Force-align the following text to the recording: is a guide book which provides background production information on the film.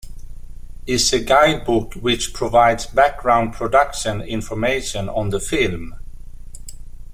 is 0.87 1.13
a 1.13 1.19
guide 1.19 1.63
book 1.63 1.93
which 1.93 2.33
provides 2.33 2.87
background 2.87 3.53
production 3.53 4.19
information 4.21 5.07
on 5.07 5.29
the 5.29 5.39
film. 5.39 5.93